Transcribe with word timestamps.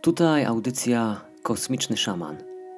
Tutaj 0.00 0.44
audycja 0.44 1.20
Kosmiczny 1.42 1.96
Szaman, 1.96 2.36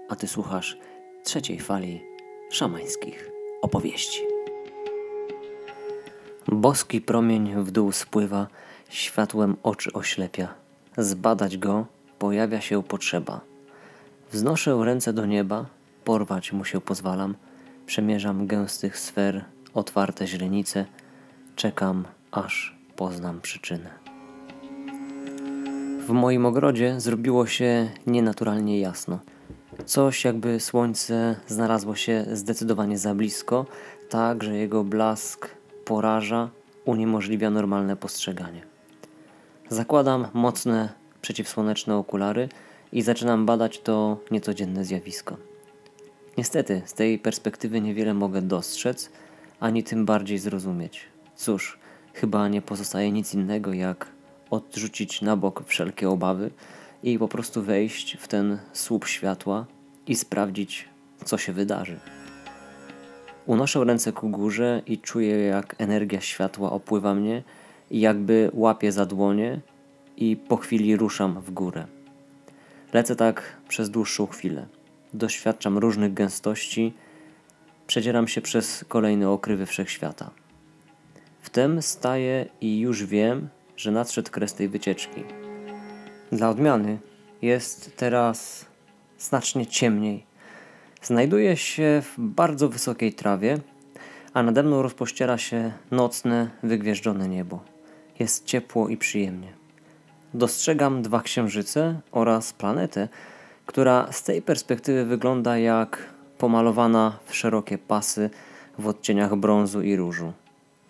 a 0.08 0.16
ty 0.16 0.28
słuchasz 0.28 0.78
trzeciej 1.24 1.60
fali 1.60 2.02
szamańskich 2.50 3.30
opowieści. 3.62 4.20
Boski 6.48 7.00
promień 7.00 7.54
w 7.64 7.70
dół 7.70 7.92
spływa, 7.92 8.46
światłem 8.88 9.56
oczy 9.62 9.92
oślepia. 9.92 10.54
Zbadać 10.98 11.58
go 11.58 11.86
pojawia 12.18 12.60
się 12.60 12.82
potrzeba. 12.82 13.40
Wznoszę 14.32 14.80
ręce 14.84 15.12
do 15.12 15.26
nieba, 15.26 15.66
porwać 16.04 16.52
mu 16.52 16.64
się 16.64 16.80
pozwalam. 16.80 17.34
Przemierzam 17.86 18.46
gęstych 18.46 18.98
sfer, 18.98 19.44
otwarte 19.74 20.26
źrenice. 20.26 20.86
Czekam, 21.56 22.04
aż 22.30 22.76
poznam 22.96 23.40
przyczynę. 23.40 24.09
W 26.06 26.10
moim 26.12 26.46
ogrodzie 26.46 27.00
zrobiło 27.00 27.46
się 27.46 27.90
nienaturalnie 28.06 28.80
jasno. 28.80 29.18
Coś 29.86 30.24
jakby 30.24 30.60
słońce 30.60 31.36
znalazło 31.46 31.94
się 31.94 32.24
zdecydowanie 32.32 32.98
za 32.98 33.14
blisko, 33.14 33.66
tak 34.08 34.42
że 34.42 34.56
jego 34.56 34.84
blask 34.84 35.48
poraża, 35.84 36.50
uniemożliwia 36.84 37.50
normalne 37.50 37.96
postrzeganie. 37.96 38.62
Zakładam 39.68 40.26
mocne 40.32 40.88
przeciwsłoneczne 41.22 41.96
okulary 41.96 42.48
i 42.92 43.02
zaczynam 43.02 43.46
badać 43.46 43.80
to 43.80 44.18
niecodzienne 44.30 44.84
zjawisko. 44.84 45.36
Niestety, 46.38 46.82
z 46.84 46.94
tej 46.94 47.18
perspektywy 47.18 47.80
niewiele 47.80 48.14
mogę 48.14 48.42
dostrzec, 48.42 49.10
ani 49.60 49.84
tym 49.84 50.06
bardziej 50.06 50.38
zrozumieć. 50.38 51.06
Cóż, 51.36 51.78
chyba 52.14 52.48
nie 52.48 52.62
pozostaje 52.62 53.12
nic 53.12 53.34
innego 53.34 53.72
jak 53.72 54.19
odrzucić 54.50 55.22
na 55.22 55.36
bok 55.36 55.64
wszelkie 55.66 56.08
obawy 56.08 56.50
i 57.02 57.18
po 57.18 57.28
prostu 57.28 57.62
wejść 57.62 58.16
w 58.16 58.28
ten 58.28 58.58
słup 58.72 59.06
światła 59.06 59.66
i 60.06 60.16
sprawdzić, 60.16 60.88
co 61.24 61.38
się 61.38 61.52
wydarzy. 61.52 62.00
Unoszę 63.46 63.84
ręce 63.84 64.12
ku 64.12 64.28
górze 64.28 64.82
i 64.86 64.98
czuję, 64.98 65.38
jak 65.38 65.74
energia 65.78 66.20
światła 66.20 66.72
opływa 66.72 67.14
mnie 67.14 67.42
i 67.90 68.00
jakby 68.00 68.50
łapie 68.52 68.92
za 68.92 69.06
dłonie 69.06 69.60
i 70.16 70.36
po 70.36 70.56
chwili 70.56 70.96
ruszam 70.96 71.40
w 71.40 71.50
górę. 71.50 71.86
Lecę 72.92 73.16
tak 73.16 73.56
przez 73.68 73.90
dłuższą 73.90 74.26
chwilę. 74.26 74.66
Doświadczam 75.14 75.78
różnych 75.78 76.14
gęstości, 76.14 76.94
przedzieram 77.86 78.28
się 78.28 78.40
przez 78.40 78.84
kolejne 78.88 79.30
okrywy 79.30 79.66
wszechświata. 79.66 80.30
Wtem 81.40 81.82
staję 81.82 82.46
i 82.60 82.80
już 82.80 83.04
wiem, 83.04 83.48
że 83.80 83.90
nadszedł 83.90 84.30
kres 84.30 84.54
tej 84.54 84.68
wycieczki. 84.68 85.24
Dla 86.32 86.50
odmiany 86.50 86.98
jest 87.42 87.96
teraz 87.96 88.66
znacznie 89.18 89.66
ciemniej. 89.66 90.24
Znajduję 91.02 91.56
się 91.56 92.02
w 92.02 92.14
bardzo 92.18 92.68
wysokiej 92.68 93.12
trawie, 93.12 93.58
a 94.34 94.42
nade 94.42 94.62
mną 94.62 94.82
rozpościera 94.82 95.38
się 95.38 95.72
nocne, 95.90 96.50
wygwieżdżone 96.62 97.28
niebo. 97.28 97.60
Jest 98.18 98.44
ciepło 98.44 98.88
i 98.88 98.96
przyjemnie. 98.96 99.52
Dostrzegam 100.34 101.02
dwa 101.02 101.22
księżyce 101.22 102.00
oraz 102.12 102.52
planetę, 102.52 103.08
która 103.66 104.12
z 104.12 104.22
tej 104.22 104.42
perspektywy 104.42 105.04
wygląda 105.04 105.58
jak 105.58 105.98
pomalowana 106.38 107.18
w 107.26 107.36
szerokie 107.36 107.78
pasy 107.78 108.30
w 108.78 108.86
odcieniach 108.86 109.36
brązu 109.36 109.82
i 109.82 109.96
różu. 109.96 110.32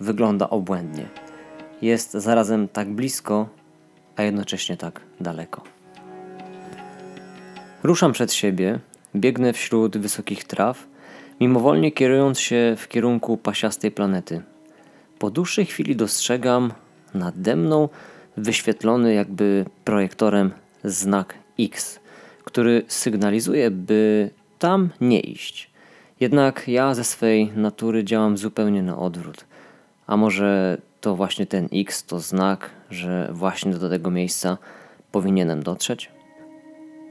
Wygląda 0.00 0.50
obłędnie. 0.50 1.29
Jest 1.82 2.12
zarazem 2.12 2.68
tak 2.68 2.88
blisko, 2.88 3.48
a 4.16 4.22
jednocześnie 4.22 4.76
tak 4.76 5.00
daleko. 5.20 5.62
Ruszam 7.82 8.12
przed 8.12 8.32
siebie, 8.32 8.78
biegnę 9.16 9.52
wśród 9.52 9.98
wysokich 9.98 10.44
traw, 10.44 10.86
mimowolnie 11.40 11.92
kierując 11.92 12.40
się 12.40 12.74
w 12.78 12.88
kierunku 12.88 13.36
pasiastej 13.36 13.90
planety. 13.90 14.42
Po 15.18 15.30
dłuższej 15.30 15.66
chwili 15.66 15.96
dostrzegam 15.96 16.72
nade 17.14 17.56
mną 17.56 17.88
wyświetlony 18.36 19.14
jakby 19.14 19.64
projektorem 19.84 20.50
znak 20.84 21.34
X, 21.58 22.00
który 22.44 22.82
sygnalizuje, 22.88 23.70
by 23.70 24.30
tam 24.58 24.90
nie 25.00 25.20
iść. 25.20 25.70
Jednak 26.20 26.68
ja 26.68 26.94
ze 26.94 27.04
swej 27.04 27.52
natury 27.56 28.04
działam 28.04 28.36
zupełnie 28.36 28.82
na 28.82 28.98
odwrót. 28.98 29.44
A 30.10 30.16
może 30.16 30.78
to 31.00 31.16
właśnie 31.16 31.46
ten 31.46 31.68
X 31.72 32.04
to 32.04 32.20
znak, 32.20 32.70
że 32.90 33.28
właśnie 33.32 33.72
do 33.72 33.88
tego 33.90 34.10
miejsca 34.10 34.58
powinienem 35.12 35.62
dotrzeć? 35.62 36.10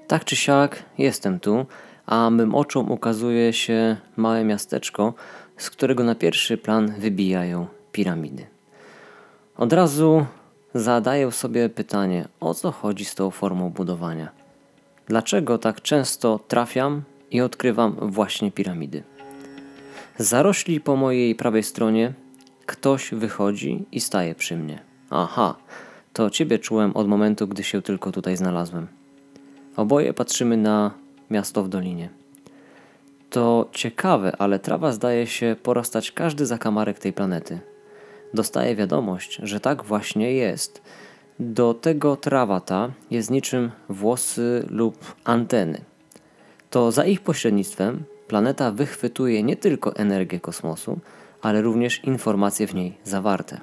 Tak 0.08 0.26
czy 0.26 0.36
siak, 0.36 0.84
jestem 0.98 1.40
tu, 1.40 1.66
a 2.06 2.30
mym 2.30 2.56
oczom 2.56 2.92
ukazuje 2.92 3.54
się 3.54 3.98
małe 4.18 4.44
miasteczko, 4.44 5.14
z 5.58 5.70
którego 5.70 6.04
na 6.04 6.16
pierwszy 6.16 6.58
plan 6.58 6.94
wybijają 7.00 7.68
piramidy. 7.92 8.48
Od 9.58 9.74
razu 9.74 10.26
zadaję 10.74 11.32
sobie 11.32 11.70
pytanie, 11.70 12.28
o 12.40 12.54
co 12.54 12.72
chodzi 12.72 13.06
z 13.06 13.16
tą 13.16 13.32
formą 13.32 13.70
budowania. 13.70 14.30
Dlaczego 15.08 15.58
tak 15.58 15.82
często 15.82 16.40
trafiam 16.48 17.02
i 17.32 17.42
odkrywam 17.42 17.96
właśnie 18.02 18.52
piramidy? 18.52 19.04
Zarośli 20.18 20.82
po 20.82 20.96
mojej 20.96 21.36
prawej 21.36 21.64
stronie 21.64 22.14
ktoś 22.70 23.12
wychodzi 23.12 23.86
i 23.92 24.00
staje 24.00 24.36
przy 24.36 24.58
mnie. 24.58 24.80
Aha, 25.10 25.56
to 26.14 26.30
ciebie 26.30 26.60
czułem 26.60 26.92
od 26.98 27.08
momentu, 27.08 27.48
gdy 27.48 27.64
się 27.64 27.82
tylko 27.82 28.12
tutaj 28.12 28.38
znalazłem. 28.38 28.88
Oboje 29.76 30.14
patrzymy 30.14 30.58
na 30.58 30.92
miasto 31.30 31.64
w 31.64 31.70
dolinie. 31.70 32.10
To 33.30 33.70
ciekawe, 33.72 34.36
ale 34.40 34.60
trawa 34.60 34.92
zdaje 34.92 35.28
się 35.28 35.56
porastać 35.64 36.12
każdy 36.12 36.46
zakamarek 36.46 37.00
tej 37.00 37.14
planety. 37.14 37.60
Dostaję 38.34 38.76
wiadomość, 38.76 39.40
że 39.44 39.60
tak 39.60 39.84
właśnie 39.84 40.34
jest. 40.34 40.82
Do 41.40 41.74
tego 41.74 42.16
trawa 42.16 42.60
ta 42.60 42.92
jest 43.12 43.32
niczym 43.32 43.72
włosy 43.90 44.66
lub 44.70 45.16
anteny. 45.24 45.82
To 46.70 46.92
za 46.92 47.06
ich 47.06 47.22
pośrednictwem 47.22 48.04
planeta 48.28 48.72
wychwytuje 48.72 49.44
nie 49.44 49.56
tylko 49.56 49.96
energię 49.96 50.40
kosmosu, 50.40 51.00
ale 51.42 51.62
również 51.62 52.04
informacje 52.04 52.68
w 52.68 52.76
niej 52.76 52.98
zawarte. 53.04 53.62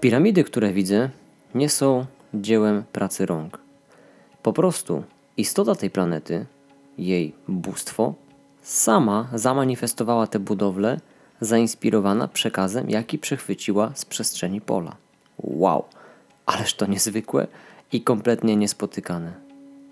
Piramidy, 0.00 0.44
które 0.44 0.72
widzę, 0.72 1.10
nie 1.54 1.68
są 1.68 2.06
dziełem 2.34 2.84
pracy 2.92 3.26
rąk. 3.26 3.58
Po 4.42 4.52
prostu 4.52 5.04
istota 5.36 5.74
tej 5.74 5.90
planety, 5.90 6.46
jej 6.98 7.34
bóstwo, 7.48 8.14
sama 8.62 9.28
zamanifestowała 9.34 10.26
te 10.26 10.38
budowle, 10.38 11.00
zainspirowana 11.40 12.28
przekazem, 12.28 12.90
jaki 12.90 13.18
przechwyciła 13.18 13.90
z 13.94 14.04
przestrzeni 14.04 14.60
pola. 14.60 14.96
Wow, 15.38 15.84
ależ 16.46 16.74
to 16.74 16.86
niezwykłe 16.86 17.46
i 17.92 18.00
kompletnie 18.00 18.56
niespotykane. 18.56 19.32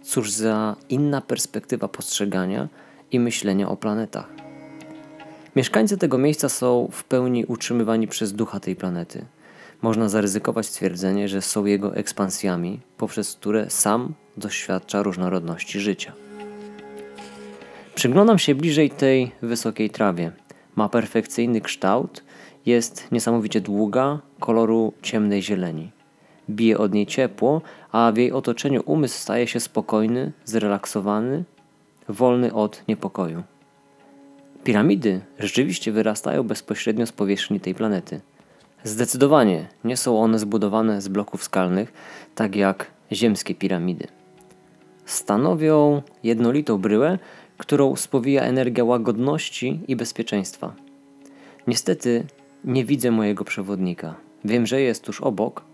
Cóż 0.02 0.30
za 0.30 0.76
inna 0.88 1.20
perspektywa 1.20 1.88
postrzegania 1.88 2.68
i 3.12 3.20
myślenia 3.20 3.68
o 3.68 3.76
planetach. 3.76 4.49
Mieszkańcy 5.56 5.98
tego 5.98 6.18
miejsca 6.18 6.48
są 6.48 6.88
w 6.92 7.04
pełni 7.04 7.44
utrzymywani 7.44 8.08
przez 8.08 8.32
ducha 8.32 8.60
tej 8.60 8.76
planety. 8.76 9.24
Można 9.82 10.08
zaryzykować 10.08 10.66
stwierdzenie, 10.66 11.28
że 11.28 11.42
są 11.42 11.64
jego 11.64 11.96
ekspansjami, 11.96 12.80
poprzez 12.96 13.34
które 13.34 13.70
sam 13.70 14.14
doświadcza 14.36 15.02
różnorodności 15.02 15.80
życia. 15.80 16.12
Przyglądam 17.94 18.38
się 18.38 18.54
bliżej 18.54 18.90
tej 18.90 19.32
wysokiej 19.42 19.90
trawie. 19.90 20.32
Ma 20.76 20.88
perfekcyjny 20.88 21.60
kształt, 21.60 22.24
jest 22.66 23.12
niesamowicie 23.12 23.60
długa, 23.60 24.18
koloru 24.40 24.92
ciemnej 25.02 25.42
zieleni. 25.42 25.90
Bije 26.50 26.78
od 26.78 26.92
niej 26.92 27.06
ciepło, 27.06 27.62
a 27.92 28.12
w 28.12 28.16
jej 28.16 28.32
otoczeniu 28.32 28.82
umysł 28.86 29.18
staje 29.18 29.46
się 29.46 29.60
spokojny, 29.60 30.32
zrelaksowany, 30.44 31.44
wolny 32.08 32.54
od 32.54 32.82
niepokoju. 32.88 33.42
Piramidy 34.64 35.20
rzeczywiście 35.38 35.92
wyrastają 35.92 36.42
bezpośrednio 36.42 37.06
z 37.06 37.12
powierzchni 37.12 37.60
tej 37.60 37.74
planety. 37.74 38.20
Zdecydowanie 38.84 39.68
nie 39.84 39.96
są 39.96 40.20
one 40.20 40.38
zbudowane 40.38 41.00
z 41.00 41.08
bloków 41.08 41.44
skalnych, 41.44 41.92
tak 42.34 42.56
jak 42.56 42.86
ziemskie 43.12 43.54
piramidy. 43.54 44.06
Stanowią 45.04 46.02
jednolitą 46.22 46.78
bryłę, 46.78 47.18
którą 47.58 47.96
spowija 47.96 48.42
energia 48.42 48.84
łagodności 48.84 49.80
i 49.88 49.96
bezpieczeństwa. 49.96 50.74
Niestety 51.66 52.24
nie 52.64 52.84
widzę 52.84 53.10
mojego 53.10 53.44
przewodnika. 53.44 54.14
Wiem, 54.44 54.66
że 54.66 54.80
jest 54.80 55.04
tuż 55.04 55.20
obok, 55.20 55.64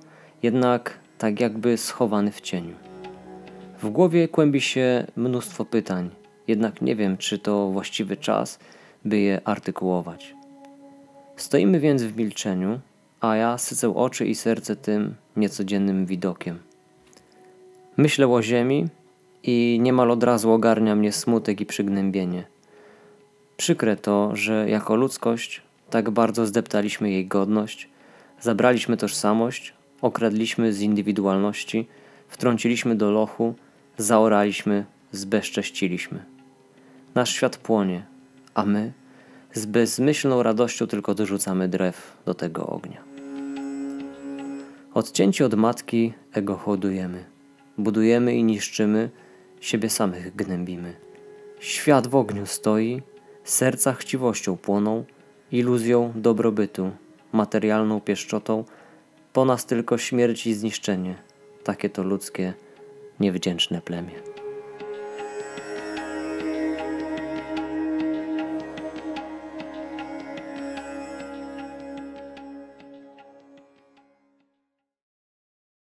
jednak 0.42 0.98
tak 1.18 1.40
jakby 1.40 1.76
schowany 1.76 2.32
w 2.32 2.40
cieniu. 2.40 2.74
W 3.82 3.90
głowie 3.90 4.28
kłębi 4.28 4.60
się 4.60 5.06
mnóstwo 5.16 5.64
pytań, 5.64 6.10
jednak 6.48 6.82
nie 6.82 6.96
wiem, 6.96 7.16
czy 7.16 7.38
to 7.38 7.68
właściwy 7.68 8.16
czas, 8.16 8.58
by 9.04 9.18
je 9.18 9.40
artykułować. 9.44 10.34
Stoimy 11.36 11.80
więc 11.80 12.02
w 12.02 12.16
milczeniu, 12.16 12.80
a 13.20 13.36
ja 13.36 13.58
sycę 13.58 13.96
oczy 13.96 14.26
i 14.26 14.34
serce 14.34 14.76
tym 14.76 15.14
niecodziennym 15.36 16.06
widokiem. 16.06 16.58
Myślę 17.96 18.28
o 18.28 18.42
ziemi 18.42 18.88
i 19.42 19.78
niemal 19.82 20.10
od 20.10 20.22
razu 20.22 20.52
ogarnia 20.52 20.96
mnie 20.96 21.12
smutek 21.12 21.60
i 21.60 21.66
przygnębienie. 21.66 22.44
Przykre 23.56 23.96
to, 23.96 24.36
że 24.36 24.70
jako 24.70 24.96
ludzkość 24.96 25.62
tak 25.90 26.10
bardzo 26.10 26.46
zdeptaliśmy 26.46 27.10
jej 27.10 27.26
godność, 27.26 27.88
zabraliśmy 28.40 28.96
tożsamość, 28.96 29.74
okradliśmy 30.02 30.72
z 30.72 30.80
indywidualności, 30.80 31.86
wtrąciliśmy 32.28 32.94
do 32.94 33.10
lochu, 33.10 33.54
zaoraliśmy, 33.98 34.84
zbezcześciliśmy. 35.12 36.35
Nasz 37.16 37.30
świat 37.30 37.56
płonie, 37.56 38.06
a 38.54 38.64
my 38.64 38.92
z 39.52 39.66
bezmyślną 39.66 40.42
radością 40.42 40.86
tylko 40.86 41.14
dorzucamy 41.14 41.68
drew 41.68 42.16
do 42.26 42.34
tego 42.34 42.66
ognia. 42.66 43.04
Odcięci 44.94 45.44
od 45.44 45.54
matki, 45.54 46.12
ego 46.32 46.56
hodujemy. 46.56 47.24
Budujemy 47.78 48.36
i 48.36 48.44
niszczymy, 48.44 49.10
siebie 49.60 49.90
samych 49.90 50.36
gnębimy. 50.36 50.96
Świat 51.60 52.06
w 52.06 52.16
ogniu 52.16 52.46
stoi, 52.46 53.02
serca 53.44 53.92
chciwością 53.92 54.56
płoną, 54.56 55.04
iluzją 55.52 56.12
dobrobytu, 56.16 56.90
materialną 57.32 58.00
pieszczotą, 58.00 58.64
po 59.32 59.44
nas 59.44 59.66
tylko 59.66 59.98
śmierć 59.98 60.46
i 60.46 60.54
zniszczenie. 60.54 61.14
Takie 61.64 61.90
to 61.90 62.02
ludzkie, 62.02 62.54
niewdzięczne 63.20 63.80
plemię. 63.80 64.35